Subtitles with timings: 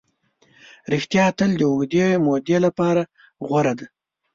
[0.91, 3.01] ریښتیا تل د اوږدې مودې لپاره
[3.47, 3.85] غوره ده.